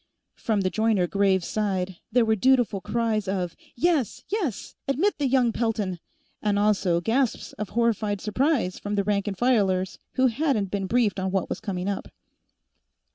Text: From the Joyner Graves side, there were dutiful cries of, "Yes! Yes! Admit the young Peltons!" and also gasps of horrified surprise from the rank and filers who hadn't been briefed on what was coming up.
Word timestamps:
From 0.33 0.61
the 0.61 0.71
Joyner 0.71 1.05
Graves 1.05 1.45
side, 1.47 1.97
there 2.11 2.25
were 2.25 2.35
dutiful 2.35 2.81
cries 2.81 3.27
of, 3.27 3.55
"Yes! 3.75 4.23
Yes! 4.29 4.73
Admit 4.87 5.19
the 5.19 5.27
young 5.27 5.51
Peltons!" 5.51 5.99
and 6.41 6.57
also 6.57 7.01
gasps 7.01 7.53
of 7.59 7.69
horrified 7.77 8.19
surprise 8.19 8.79
from 8.79 8.95
the 8.95 9.03
rank 9.03 9.27
and 9.27 9.37
filers 9.37 9.99
who 10.13 10.25
hadn't 10.25 10.71
been 10.71 10.87
briefed 10.87 11.19
on 11.19 11.29
what 11.29 11.49
was 11.49 11.59
coming 11.59 11.87
up. 11.87 12.07